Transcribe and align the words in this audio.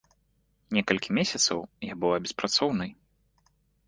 Некалькі 0.77 1.09
месяцаў 1.17 1.59
я 1.91 1.97
была 2.05 2.17
беспрацоўнай. 2.23 2.91